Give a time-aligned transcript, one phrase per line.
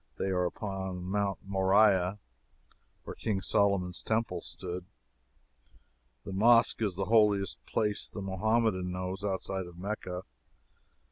[0.17, 2.17] They are upon Mount Moriah,
[3.03, 4.85] where King Solomon's Temple stood.
[6.25, 10.23] This Mosque is the holiest place the Mohammedan knows, outside of Mecca.